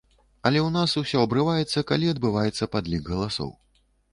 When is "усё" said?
1.01-1.17